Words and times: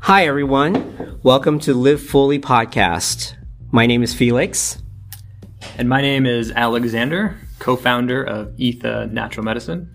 Hi, 0.00 0.26
everyone. 0.26 1.20
Welcome 1.22 1.58
to 1.60 1.74
Live 1.74 2.00
Fully 2.00 2.38
podcast. 2.38 3.34
My 3.72 3.84
name 3.84 4.02
is 4.02 4.14
Felix. 4.14 4.78
And 5.76 5.88
my 5.88 6.00
name 6.00 6.24
is 6.24 6.50
Alexander, 6.52 7.36
co 7.58 7.76
founder 7.76 8.22
of 8.22 8.48
Etha 8.56 9.10
Natural 9.10 9.44
Medicine. 9.44 9.94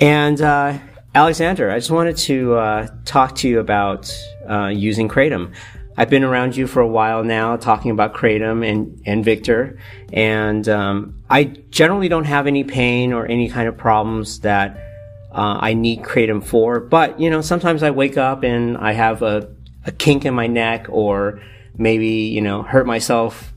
And 0.00 0.40
uh, 0.40 0.78
Alexander, 1.14 1.70
I 1.70 1.78
just 1.78 1.90
wanted 1.90 2.16
to 2.16 2.54
uh, 2.54 2.88
talk 3.04 3.36
to 3.36 3.48
you 3.48 3.60
about 3.60 4.10
uh, 4.48 4.68
using 4.68 5.08
Kratom. 5.08 5.54
I've 5.96 6.10
been 6.10 6.24
around 6.24 6.56
you 6.56 6.66
for 6.66 6.80
a 6.80 6.88
while 6.88 7.22
now 7.22 7.56
talking 7.56 7.92
about 7.92 8.14
Kratom 8.14 8.68
and, 8.68 9.00
and 9.06 9.24
Victor, 9.24 9.78
and 10.12 10.68
um, 10.68 11.22
I 11.30 11.44
generally 11.70 12.08
don't 12.08 12.24
have 12.24 12.48
any 12.48 12.64
pain 12.64 13.12
or 13.12 13.26
any 13.26 13.48
kind 13.48 13.68
of 13.68 13.76
problems 13.76 14.40
that 14.40 14.93
uh, 15.34 15.58
I 15.60 15.74
need 15.74 16.02
Kratom 16.02 16.42
for. 16.42 16.80
But, 16.80 17.18
you 17.20 17.28
know, 17.28 17.40
sometimes 17.40 17.82
I 17.82 17.90
wake 17.90 18.16
up 18.16 18.44
and 18.44 18.76
I 18.78 18.92
have 18.92 19.22
a, 19.22 19.52
a 19.84 19.92
kink 19.92 20.24
in 20.24 20.32
my 20.32 20.46
neck 20.46 20.86
or 20.88 21.42
maybe, 21.76 22.06
you 22.06 22.40
know, 22.40 22.62
hurt 22.62 22.86
myself 22.86 23.52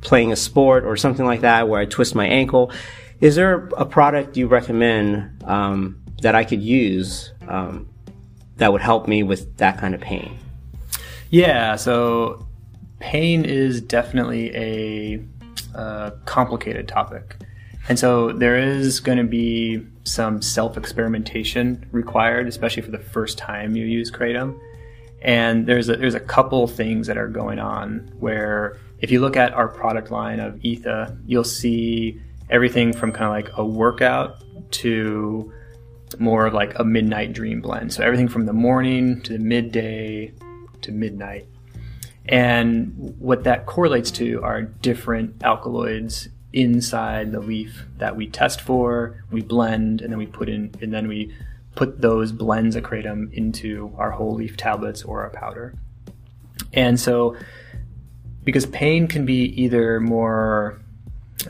playing 0.00 0.32
a 0.32 0.36
sport 0.36 0.84
or 0.84 0.96
something 0.96 1.24
like 1.24 1.40
that 1.40 1.68
where 1.68 1.80
I 1.80 1.86
twist 1.86 2.14
my 2.14 2.26
ankle. 2.26 2.72
Is 3.20 3.36
there 3.36 3.68
a 3.76 3.86
product 3.86 4.36
you 4.36 4.48
recommend 4.48 5.42
um, 5.44 6.02
that 6.22 6.34
I 6.34 6.44
could 6.44 6.60
use 6.60 7.32
um, 7.48 7.88
that 8.56 8.72
would 8.72 8.82
help 8.82 9.06
me 9.06 9.22
with 9.22 9.56
that 9.58 9.78
kind 9.78 9.94
of 9.94 10.00
pain? 10.00 10.36
Yeah, 11.30 11.76
so 11.76 12.46
pain 12.98 13.44
is 13.44 13.80
definitely 13.80 14.54
a 14.54 15.24
uh, 15.74 16.10
complicated 16.24 16.88
topic. 16.88 17.36
And 17.88 17.98
so 17.98 18.32
there 18.32 18.58
is 18.58 19.00
going 19.00 19.18
to 19.18 19.24
be 19.24 19.86
some 20.04 20.42
self 20.42 20.76
experimentation 20.76 21.86
required, 21.92 22.48
especially 22.48 22.82
for 22.82 22.90
the 22.90 22.98
first 22.98 23.38
time 23.38 23.76
you 23.76 23.84
use 23.84 24.10
Kratom. 24.10 24.58
And 25.22 25.66
there's 25.66 25.88
a, 25.88 25.96
there's 25.96 26.14
a 26.14 26.20
couple 26.20 26.66
things 26.66 27.06
that 27.06 27.16
are 27.16 27.28
going 27.28 27.58
on 27.58 28.10
where 28.18 28.78
if 29.00 29.10
you 29.10 29.20
look 29.20 29.36
at 29.36 29.52
our 29.52 29.68
product 29.68 30.10
line 30.10 30.40
of 30.40 30.54
Etha, 30.56 31.16
you'll 31.26 31.44
see 31.44 32.20
everything 32.50 32.92
from 32.92 33.12
kind 33.12 33.24
of 33.24 33.30
like 33.30 33.56
a 33.58 33.64
workout 33.64 34.42
to 34.70 35.52
more 36.18 36.46
of 36.46 36.54
like 36.54 36.78
a 36.78 36.84
midnight 36.84 37.32
dream 37.32 37.60
blend. 37.60 37.92
So 37.92 38.02
everything 38.02 38.28
from 38.28 38.46
the 38.46 38.52
morning 38.52 39.20
to 39.22 39.32
the 39.32 39.38
midday 39.38 40.32
to 40.82 40.92
midnight. 40.92 41.46
And 42.28 43.14
what 43.18 43.44
that 43.44 43.66
correlates 43.66 44.10
to 44.12 44.42
are 44.42 44.62
different 44.62 45.42
alkaloids 45.42 46.28
inside 46.56 47.32
the 47.32 47.40
leaf 47.40 47.84
that 47.98 48.16
we 48.16 48.26
test 48.26 48.62
for, 48.62 49.22
we 49.30 49.42
blend, 49.42 50.00
and 50.00 50.10
then 50.10 50.18
we 50.18 50.26
put 50.26 50.48
in, 50.48 50.74
and 50.80 50.92
then 50.92 51.06
we 51.06 51.32
put 51.74 52.00
those 52.00 52.32
blends 52.32 52.74
of 52.74 52.82
kratom 52.82 53.32
into 53.34 53.92
our 53.98 54.10
whole 54.10 54.34
leaf 54.34 54.56
tablets 54.56 55.02
or 55.02 55.22
our 55.22 55.30
powder. 55.30 55.74
And 56.72 56.98
so, 56.98 57.36
because 58.42 58.64
pain 58.64 59.06
can 59.06 59.26
be 59.26 59.44
either 59.62 60.00
more 60.00 60.80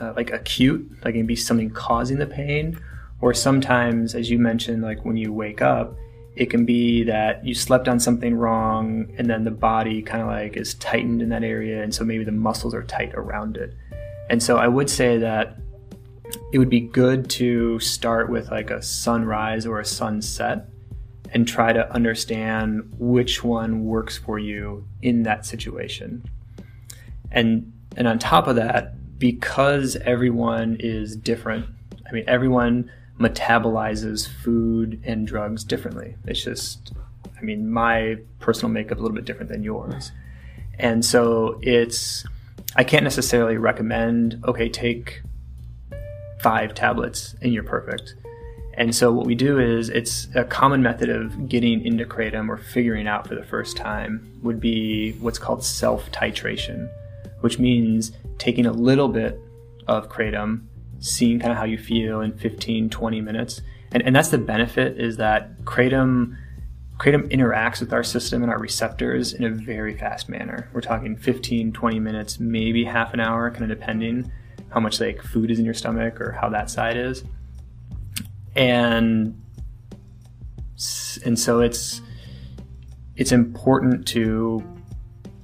uh, 0.01 0.13
like 0.15 0.31
acute, 0.31 0.91
like 1.05 1.15
it 1.15 1.19
can 1.19 1.25
be 1.25 1.37
something 1.37 1.69
causing 1.69 2.17
the 2.17 2.27
pain, 2.27 2.77
or 3.21 3.33
sometimes, 3.33 4.13
as 4.13 4.29
you 4.29 4.37
mentioned, 4.37 4.83
like 4.83 5.05
when 5.05 5.15
you 5.15 5.31
wake 5.31 5.61
up, 5.61 5.95
it 6.35 6.49
can 6.49 6.65
be 6.65 7.03
that 7.03 7.43
you 7.45 7.55
slept 7.55 7.87
on 7.87 7.99
something 7.99 8.35
wrong 8.35 9.11
and 9.17 9.27
then 9.27 9.43
the 9.43 9.51
body 9.51 10.03
kind 10.03 10.21
of 10.21 10.27
like 10.27 10.55
is 10.55 10.75
tightened 10.75 11.19
in 11.19 11.29
that 11.29 11.43
area 11.43 11.81
and 11.81 11.95
so 11.95 12.03
maybe 12.03 12.23
the 12.23 12.31
muscles 12.31 12.75
are 12.75 12.83
tight 12.83 13.11
around 13.15 13.57
it. 13.57 13.73
And 14.29 14.41
so 14.41 14.57
I 14.57 14.67
would 14.67 14.89
say 14.89 15.17
that 15.19 15.57
it 16.51 16.59
would 16.59 16.69
be 16.69 16.81
good 16.81 17.29
to 17.31 17.79
start 17.79 18.29
with 18.29 18.51
like 18.51 18.69
a 18.69 18.81
sunrise 18.81 19.65
or 19.65 19.79
a 19.79 19.85
sunset 19.85 20.69
and 21.33 21.47
try 21.47 21.73
to 21.73 21.91
understand 21.93 22.93
which 22.97 23.43
one 23.43 23.85
works 23.85 24.17
for 24.17 24.39
you 24.39 24.85
in 25.01 25.23
that 25.23 25.45
situation. 25.45 26.23
And 27.31 27.73
and 27.95 28.07
on 28.07 28.19
top 28.19 28.47
of 28.47 28.55
that, 28.57 29.19
because 29.19 29.95
everyone 29.97 30.77
is 30.79 31.15
different, 31.15 31.65
I 32.07 32.11
mean 32.11 32.23
everyone 32.27 32.91
metabolizes 33.19 34.27
food 34.27 35.01
and 35.03 35.25
drugs 35.25 35.63
differently. 35.63 36.15
It's 36.25 36.43
just, 36.43 36.93
I 37.37 37.41
mean, 37.41 37.71
my 37.71 38.17
personal 38.39 38.71
makeup 38.71 38.99
a 38.99 39.01
little 39.01 39.15
bit 39.15 39.25
different 39.25 39.49
than 39.49 39.63
yours. 39.63 40.11
And 40.77 41.03
so 41.03 41.59
it's, 41.63 42.25
I 42.75 42.83
can't 42.83 43.03
necessarily 43.03 43.57
recommend, 43.57 44.43
okay, 44.47 44.69
take 44.69 45.21
five 46.41 46.73
tablets 46.73 47.35
and 47.41 47.53
you're 47.53 47.63
perfect. 47.63 48.15
And 48.75 48.95
so 48.95 49.11
what 49.11 49.25
we 49.25 49.33
do 49.33 49.59
is 49.59 49.89
it's 49.89 50.27
a 50.35 50.43
common 50.43 50.83
method 50.83 51.09
of 51.09 51.49
getting 51.49 51.83
into 51.83 52.05
kratom 52.05 52.47
or 52.47 52.57
figuring 52.57 53.07
out 53.07 53.27
for 53.27 53.33
the 53.33 53.43
first 53.43 53.75
time 53.75 54.39
would 54.43 54.59
be 54.59 55.13
what's 55.13 55.39
called 55.39 55.63
self 55.63 56.11
titration, 56.11 56.87
which 57.41 57.57
means 57.57 58.11
taking 58.37 58.67
a 58.67 58.71
little 58.71 59.07
bit 59.07 59.39
of 59.87 60.09
kratom 60.09 60.67
seeing 60.99 61.39
kind 61.39 61.51
of 61.51 61.57
how 61.57 61.65
you 61.65 61.77
feel 61.77 62.21
in 62.21 62.33
15, 62.37 62.89
20 62.89 63.21
minutes. 63.21 63.61
And, 63.91 64.03
and 64.03 64.15
that's 64.15 64.29
the 64.29 64.37
benefit 64.37 64.99
is 64.99 65.17
that 65.17 65.63
Kratom, 65.63 66.37
Kratom 66.97 67.31
interacts 67.31 67.79
with 67.79 67.93
our 67.93 68.03
system 68.03 68.41
and 68.41 68.51
our 68.51 68.59
receptors 68.59 69.33
in 69.33 69.43
a 69.43 69.49
very 69.49 69.95
fast 69.95 70.29
manner. 70.29 70.69
We're 70.73 70.81
talking 70.81 71.15
15, 71.15 71.71
20 71.71 71.99
minutes, 71.99 72.39
maybe 72.39 72.83
half 72.83 73.13
an 73.13 73.19
hour, 73.19 73.51
kind 73.51 73.63
of 73.63 73.69
depending 73.69 74.31
how 74.69 74.79
much 74.79 74.99
like 74.99 75.21
food 75.21 75.51
is 75.51 75.59
in 75.59 75.65
your 75.65 75.73
stomach 75.73 76.19
or 76.19 76.31
how 76.31 76.49
that 76.49 76.69
side 76.69 76.97
is. 76.97 77.23
And 78.55 79.39
and 81.25 81.37
so 81.39 81.59
it's 81.59 82.01
it's 83.15 83.31
important 83.31 84.07
to 84.09 84.63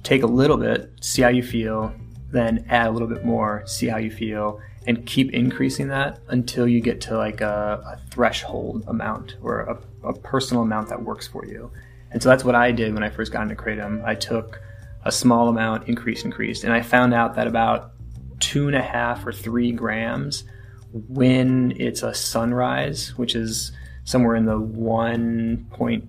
take 0.02 0.22
a 0.22 0.26
little 0.26 0.56
bit, 0.56 0.92
see 1.00 1.22
how 1.22 1.28
you 1.28 1.42
feel, 1.42 1.92
then 2.30 2.64
add 2.68 2.88
a 2.88 2.90
little 2.90 3.08
bit 3.08 3.24
more, 3.24 3.62
see 3.66 3.86
how 3.86 3.96
you 3.96 4.10
feel, 4.10 4.60
and 4.86 5.06
keep 5.06 5.32
increasing 5.32 5.88
that 5.88 6.20
until 6.28 6.68
you 6.68 6.80
get 6.80 7.00
to 7.02 7.16
like 7.16 7.40
a, 7.40 7.82
a 7.86 7.98
threshold 8.10 8.84
amount 8.86 9.36
or 9.42 9.60
a, 9.60 10.08
a, 10.08 10.12
personal 10.12 10.62
amount 10.62 10.88
that 10.88 11.02
works 11.02 11.26
for 11.26 11.46
you. 11.46 11.70
And 12.10 12.22
so 12.22 12.28
that's 12.28 12.44
what 12.44 12.54
I 12.54 12.70
did 12.70 12.92
when 12.94 13.02
I 13.02 13.10
first 13.10 13.32
got 13.32 13.42
into 13.42 13.54
Kratom. 13.54 14.04
I 14.04 14.14
took 14.14 14.60
a 15.04 15.12
small 15.12 15.48
amount, 15.48 15.88
increased, 15.88 16.24
increased, 16.24 16.64
and 16.64 16.72
I 16.72 16.82
found 16.82 17.14
out 17.14 17.34
that 17.34 17.46
about 17.46 17.92
two 18.40 18.66
and 18.66 18.76
a 18.76 18.82
half 18.82 19.26
or 19.26 19.32
three 19.32 19.72
grams 19.72 20.44
when 20.92 21.72
it's 21.80 22.02
a 22.02 22.14
sunrise, 22.14 23.16
which 23.16 23.34
is 23.34 23.72
somewhere 24.04 24.36
in 24.36 24.44
the 24.44 24.58
1.2 24.58 26.06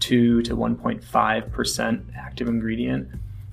to 0.00 0.42
1.5 0.42 1.52
percent 1.52 2.02
active 2.16 2.48
ingredient, 2.48 3.08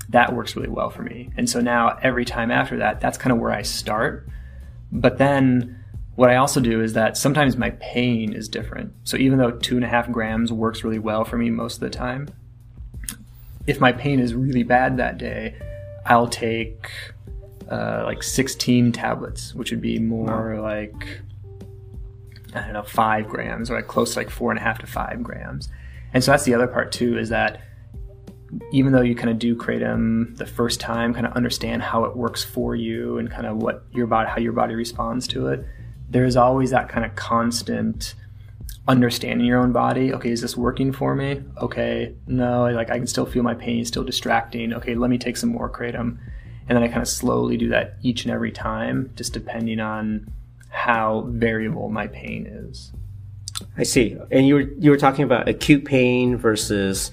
that 0.09 0.33
works 0.33 0.55
really 0.55 0.69
well 0.69 0.89
for 0.89 1.03
me. 1.03 1.29
And 1.37 1.49
so 1.49 1.61
now 1.61 1.97
every 2.01 2.25
time 2.25 2.49
after 2.49 2.77
that, 2.77 3.01
that's 3.01 3.17
kind 3.17 3.31
of 3.31 3.39
where 3.39 3.51
I 3.51 3.61
start 3.61 4.27
but 4.93 5.17
then 5.17 5.83
what 6.15 6.29
I 6.29 6.35
also 6.35 6.59
do 6.59 6.81
is 6.81 6.93
that 6.93 7.17
sometimes 7.17 7.57
my 7.57 7.71
pain 7.71 8.33
is 8.33 8.47
different. 8.47 8.93
So 9.03 9.17
even 9.17 9.39
though 9.39 9.51
two 9.51 9.75
and 9.75 9.83
a 9.83 9.87
half 9.87 10.11
grams 10.11 10.53
works 10.53 10.83
really 10.83 10.99
well 10.99 11.25
for 11.25 11.37
me 11.37 11.49
most 11.49 11.75
of 11.75 11.79
the 11.81 11.89
time, 11.89 12.29
if 13.65 13.79
my 13.79 13.91
pain 13.91 14.19
is 14.19 14.35
really 14.35 14.61
bad 14.61 14.97
that 14.97 15.17
day, 15.17 15.55
I'll 16.05 16.27
take 16.27 16.91
uh, 17.71 18.03
like 18.05 18.21
16 18.21 18.91
tablets, 18.91 19.55
which 19.55 19.71
would 19.71 19.81
be 19.81 19.97
more 19.97 20.55
wow. 20.55 20.61
like, 20.61 21.21
I 22.53 22.61
don't 22.61 22.73
know, 22.73 22.83
five 22.83 23.27
grams 23.27 23.71
or 23.71 23.75
like 23.75 23.87
close 23.87 24.13
to 24.13 24.19
like 24.19 24.29
four 24.29 24.51
and 24.51 24.59
a 24.59 24.63
half 24.63 24.77
to 24.79 24.87
five 24.87 25.23
grams. 25.23 25.69
And 26.13 26.23
so 26.23 26.31
that's 26.31 26.43
the 26.43 26.53
other 26.53 26.67
part 26.67 26.91
too, 26.91 27.17
is 27.17 27.29
that 27.29 27.59
even 28.71 28.91
though 28.91 29.01
you 29.01 29.15
kind 29.15 29.29
of 29.29 29.39
do 29.39 29.55
kratom 29.55 30.37
the 30.37 30.45
first 30.45 30.79
time, 30.79 31.13
kind 31.13 31.25
of 31.25 31.33
understand 31.33 31.81
how 31.81 32.03
it 32.05 32.15
works 32.15 32.43
for 32.43 32.75
you 32.75 33.17
and 33.17 33.29
kind 33.29 33.45
of 33.45 33.57
what 33.57 33.85
your 33.91 34.07
body, 34.07 34.29
how 34.29 34.39
your 34.39 34.53
body 34.53 34.75
responds 34.75 35.27
to 35.29 35.47
it, 35.47 35.65
there 36.09 36.25
is 36.25 36.37
always 36.37 36.71
that 36.71 36.89
kind 36.89 37.05
of 37.05 37.15
constant 37.15 38.15
understanding 38.87 39.47
your 39.47 39.59
own 39.59 39.71
body. 39.71 40.13
Okay, 40.13 40.31
is 40.31 40.41
this 40.41 40.57
working 40.57 40.91
for 40.91 41.15
me? 41.15 41.41
Okay, 41.61 42.13
no, 42.27 42.69
like 42.71 42.89
I 42.89 42.97
can 42.97 43.07
still 43.07 43.25
feel 43.25 43.43
my 43.43 43.53
pain, 43.53 43.85
still 43.85 44.03
distracting. 44.03 44.73
Okay, 44.73 44.95
let 44.95 45.09
me 45.09 45.17
take 45.17 45.37
some 45.37 45.49
more 45.49 45.69
kratom. 45.69 46.17
And 46.67 46.77
then 46.77 46.83
I 46.83 46.87
kind 46.87 47.01
of 47.01 47.07
slowly 47.07 47.57
do 47.57 47.69
that 47.69 47.95
each 48.01 48.23
and 48.23 48.33
every 48.33 48.51
time, 48.51 49.11
just 49.15 49.33
depending 49.33 49.79
on 49.79 50.31
how 50.69 51.25
variable 51.29 51.89
my 51.89 52.07
pain 52.07 52.45
is. 52.47 52.91
I 53.77 53.83
see. 53.83 54.17
And 54.31 54.47
you 54.47 54.55
were 54.55 54.61
you 54.61 54.91
were 54.91 54.97
talking 54.97 55.23
about 55.23 55.47
acute 55.47 55.85
pain 55.85 56.37
versus 56.37 57.11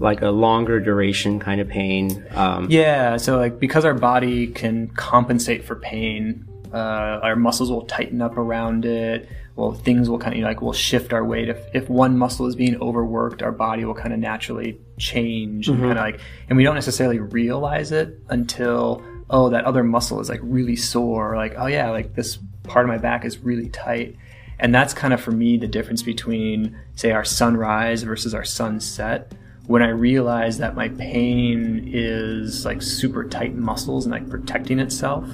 like 0.00 0.22
a 0.22 0.30
longer 0.30 0.80
duration 0.80 1.38
kind 1.38 1.60
of 1.60 1.68
pain. 1.68 2.26
Um, 2.34 2.66
yeah. 2.70 3.16
So 3.18 3.36
like 3.36 3.60
because 3.60 3.84
our 3.84 3.94
body 3.94 4.48
can 4.48 4.88
compensate 4.88 5.64
for 5.64 5.76
pain, 5.76 6.48
uh, 6.72 7.20
our 7.22 7.36
muscles 7.36 7.70
will 7.70 7.84
tighten 7.84 8.20
up 8.20 8.36
around 8.36 8.84
it. 8.84 9.28
Well, 9.56 9.72
things 9.72 10.08
will 10.08 10.18
kind 10.18 10.32
of 10.32 10.38
you 10.38 10.42
know, 10.42 10.48
like 10.48 10.62
we'll 10.62 10.72
shift 10.72 11.12
our 11.12 11.24
weight. 11.24 11.50
If 11.50 11.58
if 11.74 11.88
one 11.90 12.16
muscle 12.16 12.46
is 12.46 12.56
being 12.56 12.80
overworked, 12.80 13.42
our 13.42 13.52
body 13.52 13.84
will 13.84 13.94
kind 13.94 14.14
of 14.14 14.18
naturally 14.18 14.80
change 14.98 15.66
mm-hmm. 15.66 15.84
and 15.84 15.94
kind 15.94 15.98
of 15.98 16.04
like, 16.04 16.20
and 16.48 16.56
we 16.56 16.64
don't 16.64 16.74
necessarily 16.74 17.18
realize 17.18 17.92
it 17.92 18.18
until 18.30 19.04
oh 19.28 19.50
that 19.50 19.64
other 19.64 19.84
muscle 19.84 20.18
is 20.18 20.30
like 20.30 20.40
really 20.42 20.76
sore. 20.76 21.36
Like 21.36 21.54
oh 21.58 21.66
yeah, 21.66 21.90
like 21.90 22.14
this 22.14 22.38
part 22.62 22.86
of 22.86 22.88
my 22.88 22.98
back 22.98 23.24
is 23.24 23.38
really 23.38 23.68
tight 23.68 24.16
and 24.60 24.74
that's 24.74 24.92
kind 24.92 25.14
of 25.14 25.20
for 25.20 25.32
me 25.32 25.56
the 25.56 25.66
difference 25.66 26.02
between, 26.02 26.78
say, 26.94 27.12
our 27.12 27.24
sunrise 27.24 28.02
versus 28.02 28.34
our 28.34 28.44
sunset. 28.44 29.32
When 29.66 29.82
I 29.82 29.90
realize 29.90 30.58
that 30.58 30.74
my 30.74 30.88
pain 30.88 31.90
is 31.92 32.64
like 32.64 32.82
super 32.82 33.24
tight 33.24 33.54
muscles 33.54 34.04
and 34.04 34.12
like 34.12 34.28
protecting 34.28 34.80
itself. 34.80 35.24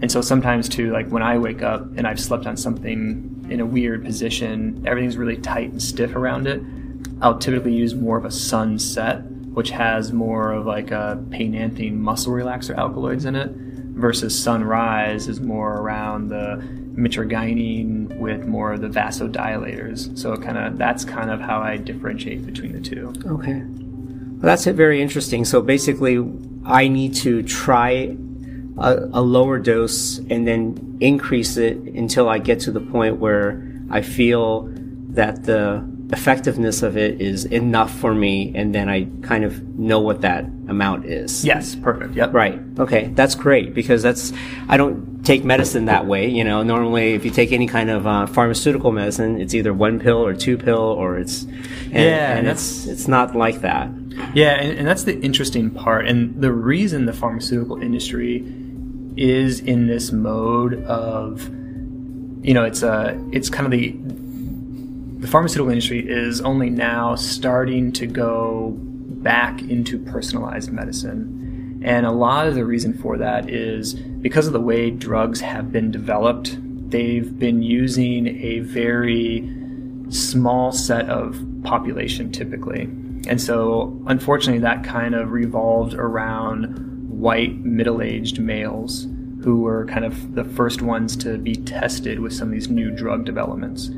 And 0.00 0.10
so 0.10 0.20
sometimes 0.20 0.68
too, 0.68 0.92
like 0.92 1.08
when 1.08 1.22
I 1.22 1.38
wake 1.38 1.62
up 1.62 1.82
and 1.96 2.06
I've 2.06 2.20
slept 2.20 2.46
on 2.46 2.56
something 2.56 3.46
in 3.50 3.60
a 3.60 3.66
weird 3.66 4.04
position, 4.04 4.84
everything's 4.86 5.16
really 5.16 5.36
tight 5.36 5.70
and 5.70 5.82
stiff 5.82 6.14
around 6.14 6.46
it. 6.46 6.62
I'll 7.20 7.38
typically 7.38 7.74
use 7.74 7.94
more 7.94 8.16
of 8.16 8.24
a 8.24 8.30
sunset, 8.30 9.24
which 9.52 9.70
has 9.70 10.12
more 10.12 10.52
of 10.52 10.66
like 10.66 10.90
a 10.90 11.22
pain-anthing 11.30 11.94
muscle 11.94 12.32
relaxer 12.32 12.76
alkaloids 12.76 13.24
in 13.24 13.36
it, 13.36 13.50
versus 13.94 14.38
sunrise 14.38 15.28
is 15.28 15.40
more 15.40 15.74
around 15.78 16.28
the 16.28 16.62
mitragynine 16.94 18.16
with 18.18 18.46
more 18.46 18.72
of 18.72 18.80
the 18.80 18.88
vasodilators. 18.88 20.16
So 20.18 20.36
kind 20.36 20.58
of 20.58 20.78
that's 20.78 21.04
kind 21.04 21.30
of 21.30 21.40
how 21.40 21.60
I 21.60 21.76
differentiate 21.76 22.44
between 22.44 22.72
the 22.72 22.80
two. 22.80 23.12
Okay. 23.26 23.62
Well, 23.62 24.40
that's 24.42 24.64
very 24.64 25.00
interesting. 25.00 25.44
So 25.44 25.62
basically, 25.62 26.18
I 26.64 26.88
need 26.88 27.14
to 27.16 27.42
try 27.42 28.16
a, 28.78 28.96
a 29.12 29.20
lower 29.20 29.58
dose 29.58 30.18
and 30.18 30.46
then 30.46 30.98
increase 31.00 31.56
it 31.56 31.76
until 31.76 32.28
I 32.28 32.38
get 32.38 32.60
to 32.60 32.72
the 32.72 32.80
point 32.80 33.18
where 33.18 33.62
I 33.90 34.02
feel 34.02 34.68
that 35.10 35.44
the 35.44 35.86
effectiveness 36.12 36.82
of 36.82 36.96
it 36.96 37.20
is 37.20 37.46
enough 37.46 37.90
for 37.98 38.14
me 38.14 38.52
and 38.54 38.74
then 38.74 38.88
I 38.88 39.08
kind 39.22 39.44
of 39.44 39.62
know 39.78 39.98
what 39.98 40.20
that 40.20 40.44
amount 40.68 41.06
is. 41.06 41.44
Yes, 41.44 41.74
perfect. 41.74 42.14
Yep. 42.14 42.34
Right. 42.34 42.60
Okay. 42.78 43.06
That's 43.14 43.34
great 43.34 43.72
because 43.74 44.02
that's 44.02 44.32
I 44.68 44.76
don't 44.76 45.24
take 45.24 45.42
medicine 45.44 45.86
that 45.86 46.06
way, 46.06 46.28
you 46.28 46.44
know. 46.44 46.62
Normally 46.62 47.14
if 47.14 47.24
you 47.24 47.30
take 47.30 47.50
any 47.50 47.66
kind 47.66 47.90
of 47.90 48.06
uh, 48.06 48.26
pharmaceutical 48.26 48.92
medicine, 48.92 49.40
it's 49.40 49.54
either 49.54 49.72
one 49.72 49.98
pill 49.98 50.24
or 50.24 50.34
two 50.34 50.58
pill 50.58 50.78
or 50.78 51.18
it's 51.18 51.44
and, 51.44 51.92
yeah, 51.92 52.36
and 52.36 52.46
it's 52.46 52.86
it's 52.86 53.08
not 53.08 53.34
like 53.34 53.62
that. 53.62 53.90
Yeah, 54.34 54.52
and, 54.60 54.78
and 54.78 54.86
that's 54.86 55.04
the 55.04 55.18
interesting 55.20 55.70
part 55.70 56.06
and 56.06 56.40
the 56.42 56.52
reason 56.52 57.06
the 57.06 57.14
pharmaceutical 57.14 57.80
industry 57.80 58.44
is 59.16 59.60
in 59.60 59.86
this 59.86 60.12
mode 60.12 60.84
of 60.84 61.50
you 62.42 62.54
know, 62.54 62.64
it's 62.64 62.82
a 62.82 63.18
it's 63.32 63.48
kind 63.48 63.66
of 63.66 63.70
the 63.70 63.96
the 65.22 65.28
pharmaceutical 65.28 65.70
industry 65.70 66.04
is 66.04 66.40
only 66.40 66.68
now 66.68 67.14
starting 67.14 67.92
to 67.92 68.08
go 68.08 68.74
back 68.76 69.62
into 69.62 69.96
personalized 69.96 70.72
medicine. 70.72 71.80
And 71.84 72.04
a 72.04 72.10
lot 72.10 72.48
of 72.48 72.56
the 72.56 72.64
reason 72.64 72.92
for 72.92 73.16
that 73.18 73.48
is 73.48 73.94
because 73.94 74.48
of 74.48 74.52
the 74.52 74.60
way 74.60 74.90
drugs 74.90 75.40
have 75.40 75.70
been 75.70 75.92
developed, 75.92 76.58
they've 76.90 77.38
been 77.38 77.62
using 77.62 78.26
a 78.42 78.58
very 78.60 79.48
small 80.08 80.72
set 80.72 81.08
of 81.08 81.40
population 81.62 82.32
typically. 82.32 82.82
And 83.28 83.40
so, 83.40 83.96
unfortunately, 84.08 84.62
that 84.62 84.82
kind 84.82 85.14
of 85.14 85.30
revolved 85.30 85.94
around 85.94 87.08
white 87.08 87.58
middle 87.58 88.02
aged 88.02 88.40
males 88.40 89.06
who 89.44 89.60
were 89.60 89.86
kind 89.86 90.04
of 90.04 90.34
the 90.34 90.44
first 90.44 90.82
ones 90.82 91.14
to 91.18 91.38
be 91.38 91.54
tested 91.54 92.18
with 92.18 92.32
some 92.32 92.48
of 92.48 92.54
these 92.54 92.68
new 92.68 92.90
drug 92.90 93.24
developments. 93.24 93.88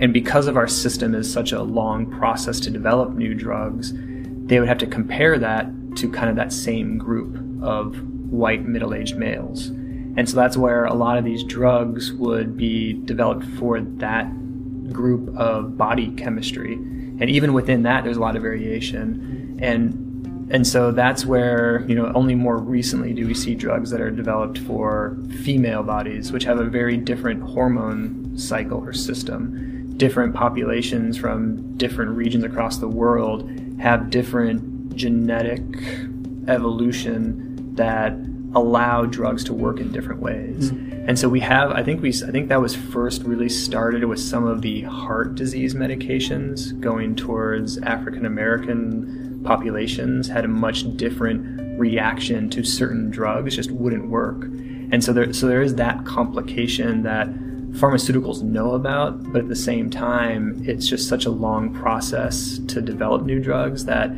And 0.00 0.14
because 0.14 0.46
of 0.46 0.56
our 0.56 0.66
system 0.66 1.14
is 1.14 1.30
such 1.30 1.52
a 1.52 1.62
long 1.62 2.10
process 2.10 2.58
to 2.60 2.70
develop 2.70 3.12
new 3.12 3.34
drugs, 3.34 3.92
they 3.94 4.58
would 4.58 4.68
have 4.68 4.78
to 4.78 4.86
compare 4.86 5.38
that 5.38 5.70
to 5.96 6.10
kind 6.10 6.30
of 6.30 6.36
that 6.36 6.52
same 6.52 6.96
group 6.96 7.36
of 7.62 8.00
white 8.30 8.64
middle 8.64 8.94
aged 8.94 9.16
males. 9.16 9.68
And 10.16 10.28
so 10.28 10.36
that's 10.36 10.56
where 10.56 10.86
a 10.86 10.94
lot 10.94 11.18
of 11.18 11.24
these 11.24 11.44
drugs 11.44 12.12
would 12.14 12.56
be 12.56 12.94
developed 13.04 13.44
for 13.58 13.80
that 13.80 14.24
group 14.90 15.36
of 15.36 15.76
body 15.76 16.10
chemistry. 16.12 16.74
And 16.74 17.28
even 17.28 17.52
within 17.52 17.82
that, 17.82 18.02
there's 18.02 18.16
a 18.16 18.20
lot 18.20 18.36
of 18.36 18.42
variation. 18.42 19.58
And 19.62 20.06
and 20.52 20.66
so 20.66 20.90
that's 20.90 21.24
where 21.24 21.84
you 21.86 21.94
know 21.94 22.10
only 22.14 22.34
more 22.34 22.56
recently 22.56 23.12
do 23.12 23.26
we 23.26 23.34
see 23.34 23.54
drugs 23.54 23.90
that 23.90 24.00
are 24.00 24.10
developed 24.10 24.58
for 24.58 25.16
female 25.44 25.82
bodies, 25.84 26.32
which 26.32 26.42
have 26.44 26.58
a 26.58 26.64
very 26.64 26.96
different 26.96 27.42
hormone 27.42 28.36
cycle 28.36 28.82
or 28.82 28.92
system 28.92 29.69
different 30.00 30.34
populations 30.34 31.18
from 31.18 31.76
different 31.76 32.12
regions 32.12 32.42
across 32.42 32.78
the 32.78 32.88
world 32.88 33.46
have 33.78 34.08
different 34.08 34.96
genetic 34.96 35.60
evolution 36.48 37.74
that 37.74 38.14
allow 38.54 39.04
drugs 39.04 39.44
to 39.44 39.52
work 39.52 39.78
in 39.78 39.92
different 39.92 40.22
ways. 40.22 40.72
Mm. 40.72 41.06
And 41.06 41.18
so 41.18 41.28
we 41.28 41.40
have 41.40 41.70
I 41.72 41.82
think 41.82 42.00
we 42.00 42.08
I 42.08 42.30
think 42.30 42.48
that 42.48 42.62
was 42.62 42.74
first 42.74 43.22
really 43.24 43.50
started 43.50 44.02
with 44.06 44.18
some 44.18 44.46
of 44.46 44.62
the 44.62 44.80
heart 44.82 45.34
disease 45.34 45.74
medications 45.74 46.78
going 46.80 47.14
towards 47.14 47.76
African 47.82 48.24
American 48.24 49.42
populations 49.44 50.28
had 50.28 50.46
a 50.46 50.48
much 50.48 50.96
different 50.96 51.78
reaction 51.78 52.48
to 52.50 52.64
certain 52.64 53.10
drugs 53.10 53.54
just 53.54 53.70
wouldn't 53.70 54.08
work. 54.08 54.44
And 54.92 55.04
so 55.04 55.12
there 55.12 55.30
so 55.34 55.46
there 55.46 55.60
is 55.60 55.74
that 55.74 56.06
complication 56.06 57.02
that 57.02 57.28
pharmaceuticals 57.72 58.42
know 58.42 58.72
about, 58.72 59.32
but 59.32 59.42
at 59.42 59.48
the 59.48 59.56
same 59.56 59.90
time, 59.90 60.62
it's 60.66 60.86
just 60.88 61.08
such 61.08 61.24
a 61.24 61.30
long 61.30 61.72
process 61.72 62.58
to 62.68 62.80
develop 62.80 63.22
new 63.22 63.40
drugs 63.40 63.84
that 63.84 64.10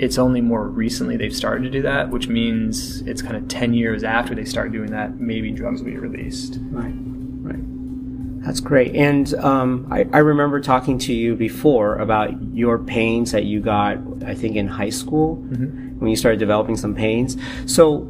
it's 0.00 0.16
only 0.16 0.40
more 0.40 0.66
recently 0.66 1.16
they've 1.16 1.34
started 1.34 1.64
to 1.64 1.70
do 1.70 1.82
that, 1.82 2.10
which 2.10 2.26
means 2.26 3.02
it's 3.02 3.20
kind 3.20 3.36
of 3.36 3.48
10 3.48 3.74
years 3.74 4.02
after 4.02 4.34
they 4.34 4.46
start 4.46 4.72
doing 4.72 4.90
that, 4.90 5.20
maybe 5.20 5.50
drugs 5.50 5.82
will 5.82 5.90
be 5.90 5.96
released. 5.98 6.58
Right, 6.70 6.94
right. 7.42 8.42
That's 8.42 8.60
great. 8.60 8.94
And 8.94 9.34
um, 9.34 9.86
I, 9.92 10.06
I, 10.14 10.18
remember 10.18 10.58
talking 10.60 10.98
to 11.00 11.12
you 11.12 11.36
before 11.36 11.98
about 11.98 12.30
your 12.54 12.78
pains 12.78 13.32
that 13.32 13.44
you 13.44 13.60
got, 13.60 13.98
I 14.24 14.34
think, 14.34 14.56
in 14.56 14.66
high 14.66 14.88
school 14.88 15.36
mm-hmm. 15.36 16.00
when 16.00 16.08
you 16.08 16.16
started 16.16 16.38
developing 16.38 16.78
some 16.78 16.94
pains. 16.94 17.36
So, 17.66 18.08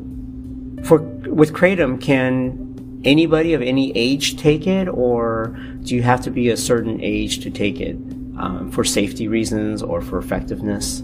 for 0.84 0.98
with 1.26 1.52
kratom, 1.52 2.00
can 2.00 2.69
anybody 3.04 3.54
of 3.54 3.62
any 3.62 3.96
age 3.96 4.36
take 4.36 4.66
it, 4.66 4.88
or 4.88 5.56
do 5.82 5.94
you 5.94 6.02
have 6.02 6.20
to 6.22 6.30
be 6.30 6.48
a 6.48 6.56
certain 6.56 7.00
age 7.00 7.40
to 7.40 7.50
take 7.50 7.80
it 7.80 7.96
um, 8.38 8.70
for 8.72 8.84
safety 8.84 9.28
reasons 9.28 9.82
or 9.82 10.00
for 10.00 10.18
effectiveness? 10.18 11.02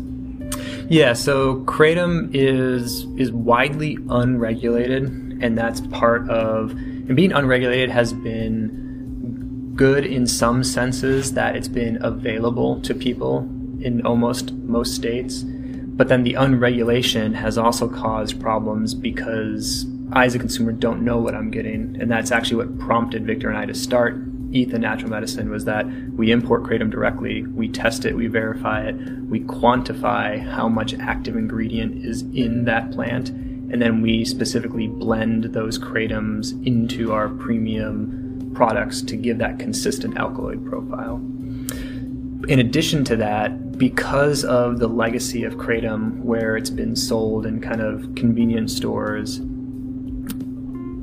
Yeah, 0.88 1.14
so 1.14 1.56
kratom 1.64 2.30
is 2.32 3.06
is 3.16 3.32
widely 3.32 3.98
unregulated, 4.08 5.04
and 5.42 5.58
that's 5.58 5.80
part 5.88 6.28
of. 6.28 6.70
And 6.70 7.16
being 7.16 7.32
unregulated 7.32 7.90
has 7.90 8.12
been 8.12 9.72
good 9.74 10.06
in 10.06 10.26
some 10.26 10.64
senses 10.64 11.34
that 11.34 11.54
it's 11.54 11.68
been 11.68 12.02
available 12.02 12.80
to 12.80 12.94
people 12.94 13.38
in 13.80 14.04
almost 14.04 14.52
most 14.52 14.94
states. 14.94 15.42
But 15.42 16.08
then 16.08 16.24
the 16.24 16.34
unregulation 16.34 17.34
has 17.34 17.56
also 17.58 17.88
caused 17.88 18.40
problems 18.40 18.94
because 18.94 19.86
I, 20.12 20.24
as 20.24 20.34
a 20.34 20.38
consumer, 20.38 20.72
don't 20.72 21.02
know 21.02 21.18
what 21.18 21.34
I'm 21.34 21.50
getting, 21.50 21.96
and 22.00 22.10
that's 22.10 22.30
actually 22.30 22.64
what 22.64 22.78
prompted 22.78 23.26
Victor 23.26 23.48
and 23.48 23.58
I 23.58 23.66
to 23.66 23.74
start 23.74 24.16
Etha 24.52 24.78
Natural 24.78 25.10
Medicine. 25.10 25.50
Was 25.50 25.64
that 25.64 25.86
we 26.12 26.30
import 26.30 26.62
kratom 26.62 26.90
directly, 26.90 27.42
we 27.42 27.68
test 27.68 28.04
it, 28.04 28.14
we 28.14 28.28
verify 28.28 28.82
it, 28.82 28.94
we 29.28 29.40
quantify 29.40 30.40
how 30.40 30.68
much 30.68 30.94
active 30.94 31.36
ingredient 31.36 32.04
is 32.04 32.22
in 32.22 32.64
that 32.64 32.92
plant, 32.92 33.30
and 33.30 33.82
then 33.82 34.00
we 34.00 34.24
specifically 34.24 34.86
blend 34.86 35.44
those 35.44 35.78
kratoms 35.78 36.64
into 36.64 37.12
our 37.12 37.28
premium 37.28 38.52
products 38.54 39.02
to 39.02 39.16
give 39.16 39.38
that 39.38 39.58
consistent 39.58 40.16
alkaloid 40.16 40.64
profile. 40.64 41.16
In 42.48 42.60
addition 42.60 43.04
to 43.04 43.16
that, 43.16 43.76
because 43.76 44.44
of 44.44 44.78
the 44.78 44.88
legacy 44.88 45.42
of 45.42 45.56
kratom, 45.56 46.20
where 46.20 46.56
it's 46.56 46.70
been 46.70 46.94
sold 46.94 47.44
in 47.44 47.60
kind 47.60 47.80
of 47.80 48.14
convenience 48.14 48.74
stores 48.74 49.40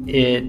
it 0.07 0.43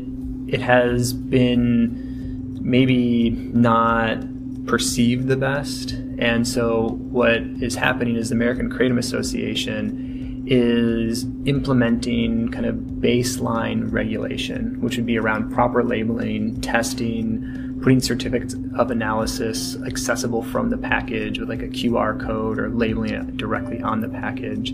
it 0.46 0.60
has 0.60 1.12
been 1.12 2.58
maybe 2.60 3.30
not 3.30 4.18
perceived 4.66 5.28
the 5.28 5.36
best. 5.36 5.92
And 6.18 6.46
so 6.46 6.98
what 7.10 7.40
is 7.60 7.74
happening 7.74 8.16
is 8.16 8.28
the 8.28 8.34
American 8.34 8.70
Kratom 8.70 8.98
Association 8.98 10.44
is 10.46 11.24
implementing 11.46 12.50
kind 12.50 12.66
of 12.66 12.74
baseline 12.74 13.90
regulation, 13.90 14.80
which 14.80 14.96
would 14.96 15.06
be 15.06 15.18
around 15.18 15.52
proper 15.52 15.82
labeling, 15.82 16.60
testing, 16.60 17.78
putting 17.82 18.00
certificates 18.00 18.54
of 18.76 18.90
analysis 18.90 19.76
accessible 19.86 20.42
from 20.42 20.70
the 20.70 20.78
package 20.78 21.38
with 21.38 21.48
like 21.48 21.62
a 21.62 21.68
QR 21.68 22.18
code 22.18 22.58
or 22.58 22.70
labeling 22.70 23.12
it 23.12 23.36
directly 23.36 23.80
on 23.82 24.00
the 24.00 24.08
package. 24.08 24.72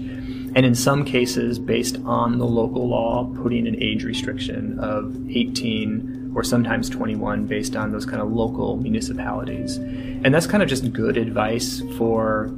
And 0.55 0.67
in 0.67 0.75
some 0.75 1.05
cases, 1.05 1.59
based 1.59 1.99
on 2.05 2.39
the 2.39 2.47
local 2.47 2.89
law, 2.89 3.33
putting 3.43 3.67
an 3.67 3.81
age 3.81 4.05
restriction 4.05 4.79
of 4.81 5.15
18 5.31 6.33
or 6.35 6.43
sometimes 6.45 6.89
21 6.91 7.47
based 7.47 7.77
on 7.77 7.93
those 7.93 8.07
kind 8.07 8.21
of 8.23 8.31
local 8.33 8.77
municipalities. 8.77 9.77
And 9.77 10.35
that's 10.35 10.47
kind 10.47 10.63
of 10.63 10.69
just 10.69 10.93
good 10.93 11.17
advice 11.17 11.83
for 11.97 12.53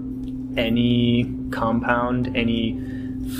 any 0.56 1.32
compound, 1.50 2.36
any 2.36 2.80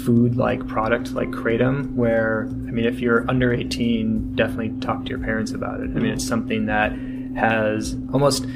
food 0.05 0.37
like 0.37 0.67
product 0.67 1.13
like 1.13 1.29
Kratom, 1.31 1.95
where, 1.95 2.47
I 2.49 2.71
mean, 2.71 2.85
if 2.85 3.01
you're 3.01 3.29
under 3.31 3.53
18, 3.53 4.35
definitely 4.35 4.71
talk 4.81 5.05
to 5.05 5.11
your 5.11 5.19
parents 5.19 5.53
about 5.53 5.81
it. 5.81 5.85
I 5.85 6.01
mean, 6.01 6.13
it's 6.13 6.27
something 6.27 6.67
that 6.67 6.93
has 7.37 7.97
almost, 8.13 8.47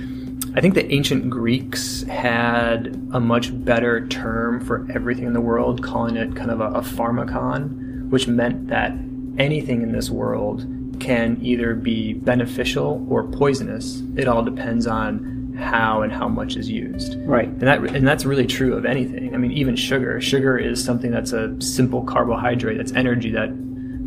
I 0.56 0.62
think 0.62 0.72
the 0.72 0.90
ancient 0.90 1.28
Greeks 1.28 2.02
had 2.04 2.86
a 3.12 3.20
much 3.20 3.50
better 3.62 4.06
term 4.08 4.64
for 4.64 4.86
everything 4.90 5.26
in 5.26 5.34
the 5.34 5.40
world, 5.40 5.82
calling 5.82 6.16
it 6.16 6.34
kind 6.34 6.50
of 6.50 6.62
a, 6.62 6.68
a 6.68 6.80
pharmacon, 6.80 8.08
which 8.08 8.26
meant 8.26 8.68
that 8.68 8.92
anything 9.36 9.82
in 9.82 9.92
this 9.92 10.08
world 10.08 10.66
can 10.98 11.38
either 11.42 11.74
be 11.74 12.14
beneficial 12.14 13.06
or 13.10 13.24
poisonous. 13.24 14.02
It 14.16 14.28
all 14.28 14.42
depends 14.42 14.86
on 14.86 15.52
how 15.58 16.00
and 16.00 16.10
how 16.10 16.26
much 16.26 16.56
is 16.56 16.70
used. 16.70 17.16
Right. 17.20 17.48
And 17.48 17.60
that 17.60 17.80
and 17.94 18.08
that's 18.08 18.24
really 18.24 18.46
true 18.46 18.74
of 18.74 18.86
anything. 18.86 19.34
I 19.34 19.36
mean, 19.36 19.52
even 19.52 19.76
sugar. 19.76 20.22
Sugar 20.22 20.56
is 20.56 20.82
something 20.82 21.10
that's 21.10 21.32
a 21.32 21.60
simple 21.60 22.02
carbohydrate. 22.02 22.78
That's 22.78 22.92
energy 22.92 23.30
that, 23.32 23.50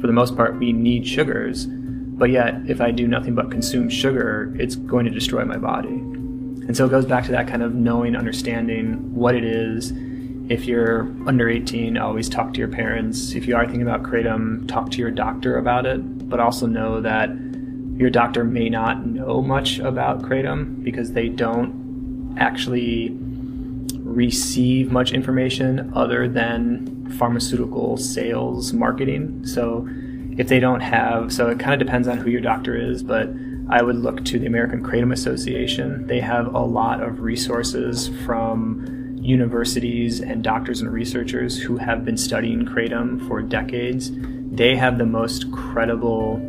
for 0.02 0.08
the 0.08 0.14
most 0.14 0.36
part, 0.36 0.58
we 0.58 0.74
need 0.74 1.06
sugars. 1.06 1.68
But 1.68 2.32
yet, 2.32 2.56
if 2.68 2.82
I 2.82 2.90
do 2.90 3.08
nothing 3.08 3.36
but 3.36 3.52
consume 3.52 3.88
sugar, 3.88 4.52
it's 4.58 4.76
going 4.76 5.06
to 5.06 5.12
destroy 5.12 5.46
my 5.46 5.58
body. 5.58 6.04
And 6.70 6.78
so 6.78 6.86
it 6.86 6.90
goes 6.90 7.06
back 7.08 7.26
to 7.26 7.32
that 7.32 7.48
kind 7.48 7.64
of 7.64 7.74
knowing, 7.74 8.16
understanding 8.16 9.16
what 9.16 9.34
it 9.34 9.44
is. 9.44 9.92
If 10.50 10.66
you're 10.66 11.12
under 11.26 11.50
18, 11.50 11.98
always 11.98 12.30
talk 12.30 12.54
to 12.54 12.60
your 12.60 12.68
parents. 12.68 13.34
If 13.34 13.48
you 13.48 13.56
are 13.56 13.66
thinking 13.66 13.82
about 13.82 14.04
kratom, 14.04 14.68
talk 14.68 14.92
to 14.92 15.00
your 15.00 15.10
doctor 15.10 15.58
about 15.58 15.88
it. 15.88 16.30
But 16.30 16.40
also 16.40 16.68
know 16.68 17.02
that 17.02 17.32
your 17.98 18.12
doctor 18.12 18.44
may 18.44 18.70
not 18.70 19.04
know 19.04 19.42
much 19.42 19.80
about 19.80 20.22
kratom 20.22 20.84
because 20.84 21.14
they 21.14 21.28
don't 21.28 22.38
actually 22.40 23.18
receive 23.96 24.92
much 24.92 25.12
information 25.12 25.92
other 25.96 26.28
than 26.28 27.12
pharmaceutical 27.18 27.98
sales 27.98 28.74
marketing. 28.74 29.44
So 29.44 29.90
if 30.38 30.50
they 30.50 30.60
don't 30.60 30.82
have, 30.82 31.34
so 31.34 31.50
it 31.50 31.60
kind 31.60 31.74
of 31.74 31.80
depends 31.84 32.08
on 32.08 32.20
who 32.20 32.30
your 32.30 32.42
doctor 32.42 32.78
is, 32.78 33.02
but 33.02 33.32
I 33.72 33.84
would 33.84 33.98
look 33.98 34.26
to 34.26 34.40
the 34.40 34.48
American 34.48 34.84
Kratom 34.84 35.14
Association. 35.14 36.08
They 36.08 36.22
have 36.22 36.56
a 36.56 36.60
lot 36.60 37.04
of 37.04 37.20
resources 37.20 38.10
from 38.26 39.16
universities 39.22 40.22
and 40.22 40.44
doctors 40.44 40.82
and 40.82 40.92
researchers 40.92 41.62
who 41.62 41.78
have 41.78 42.04
been 42.04 42.18
studying 42.18 42.66
kratom 42.66 43.28
for 43.28 43.44
decades. 43.44 44.10
They 44.12 44.76
have 44.76 44.98
the 44.98 45.06
most 45.06 45.52
credible 45.52 46.42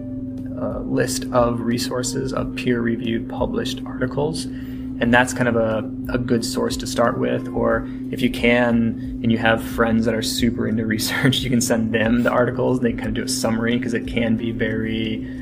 uh, 0.59 0.81
list 0.81 1.27
of 1.33 1.61
resources 1.61 2.33
of 2.33 2.57
peer 2.57 2.81
reviewed 2.81 3.29
published 3.29 3.83
articles. 3.85 4.47
And 4.47 5.13
that's 5.13 5.35
kind 5.35 5.49
of 5.49 5.57
a, 5.57 5.79
a 6.13 6.19
good 6.19 6.45
source 6.45 6.77
to 6.79 6.87
start 6.87 7.19
with. 7.19 7.49
Or 7.49 7.87
if 8.11 8.23
you 8.23 8.31
can, 8.31 9.21
and 9.23 9.31
you 9.31 9.37
have 9.37 9.63
friends 9.63 10.07
that 10.07 10.15
are 10.15 10.23
super 10.23 10.67
into 10.67 10.87
research, 10.97 11.41
you 11.41 11.51
can 11.51 11.61
send 11.61 11.93
them 11.93 12.23
the 12.23 12.31
articles 12.31 12.79
and 12.79 12.87
they 12.87 12.93
kind 12.93 13.09
of 13.09 13.15
do 13.15 13.25
a 13.25 13.29
summary 13.29 13.77
because 13.77 13.93
it 13.93 14.07
can 14.07 14.39
be 14.39 14.53
very 14.53 15.40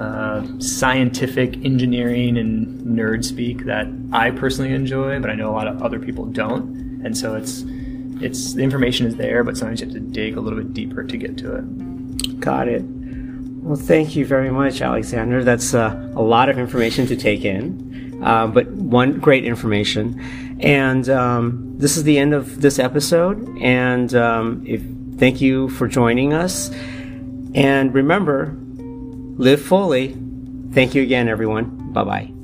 uh, 0.00 0.46
scientific 0.58 1.56
engineering 1.64 2.36
and 2.38 2.80
nerd 2.82 3.24
speak 3.24 3.64
that 3.64 3.86
I 4.12 4.30
personally 4.30 4.72
enjoy, 4.72 5.20
but 5.20 5.30
I 5.30 5.34
know 5.34 5.50
a 5.50 5.52
lot 5.52 5.66
of 5.66 5.82
other 5.82 5.98
people 5.98 6.24
don't. 6.26 7.02
And 7.04 7.16
so 7.16 7.34
it's 7.34 7.64
it's 8.20 8.54
the 8.54 8.62
information 8.62 9.06
is 9.06 9.16
there, 9.16 9.44
but 9.44 9.56
sometimes 9.56 9.80
you 9.80 9.86
have 9.86 9.94
to 9.94 10.00
dig 10.00 10.36
a 10.36 10.40
little 10.40 10.58
bit 10.58 10.74
deeper 10.74 11.04
to 11.04 11.16
get 11.16 11.36
to 11.38 11.56
it. 11.56 12.40
Got 12.40 12.68
it. 12.68 12.82
Well, 12.82 13.76
thank 13.76 14.16
you 14.16 14.24
very 14.24 14.50
much, 14.50 14.80
Alexander. 14.80 15.44
That's 15.44 15.74
uh, 15.74 16.12
a 16.14 16.22
lot 16.22 16.48
of 16.48 16.58
information 16.58 17.06
to 17.08 17.16
take 17.16 17.44
in, 17.44 18.20
uh, 18.24 18.46
but 18.46 18.68
one 18.70 19.18
great 19.18 19.44
information. 19.44 20.20
And 20.60 21.08
um, 21.08 21.78
this 21.78 21.96
is 21.96 22.04
the 22.04 22.18
end 22.18 22.34
of 22.34 22.60
this 22.60 22.78
episode. 22.78 23.46
And 23.60 24.14
um, 24.14 24.64
if, 24.66 24.82
thank 25.18 25.40
you 25.40 25.68
for 25.70 25.86
joining 25.86 26.32
us. 26.32 26.70
And 27.54 27.94
remember, 27.94 28.56
live 29.38 29.62
fully. 29.62 30.16
Thank 30.72 30.94
you 30.94 31.02
again, 31.02 31.28
everyone. 31.28 31.92
Bye 31.92 32.04
bye. 32.04 32.37